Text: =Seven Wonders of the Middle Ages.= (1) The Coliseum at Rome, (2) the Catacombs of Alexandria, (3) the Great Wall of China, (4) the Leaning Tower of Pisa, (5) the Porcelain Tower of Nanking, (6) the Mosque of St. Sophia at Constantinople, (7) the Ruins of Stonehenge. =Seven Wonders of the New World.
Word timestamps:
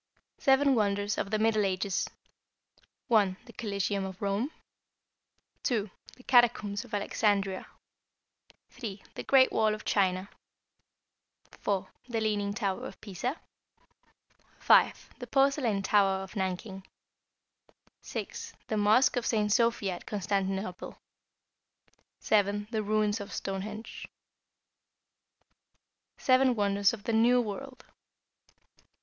=Seven 0.39 0.73
Wonders 0.73 1.15
of 1.19 1.29
the 1.29 1.37
Middle 1.37 1.63
Ages.= 1.63 2.09
(1) 3.09 3.37
The 3.45 3.53
Coliseum 3.53 4.03
at 4.07 4.19
Rome, 4.19 4.49
(2) 5.61 5.91
the 6.15 6.23
Catacombs 6.23 6.83
of 6.83 6.95
Alexandria, 6.95 7.67
(3) 8.71 9.03
the 9.13 9.21
Great 9.21 9.51
Wall 9.51 9.75
of 9.75 9.85
China, 9.85 10.27
(4) 11.51 11.87
the 12.09 12.19
Leaning 12.19 12.51
Tower 12.51 12.87
of 12.87 12.99
Pisa, 12.99 13.39
(5) 14.57 15.09
the 15.19 15.27
Porcelain 15.27 15.83
Tower 15.83 16.23
of 16.23 16.35
Nanking, 16.35 16.83
(6) 18.01 18.53
the 18.69 18.77
Mosque 18.77 19.15
of 19.17 19.27
St. 19.27 19.51
Sophia 19.53 19.93
at 19.97 20.07
Constantinople, 20.07 20.97
(7) 22.21 22.67
the 22.71 22.81
Ruins 22.81 23.19
of 23.21 23.31
Stonehenge. 23.31 24.07
=Seven 26.17 26.55
Wonders 26.55 26.91
of 26.91 27.03
the 27.03 27.13
New 27.13 27.39
World. 27.39 27.85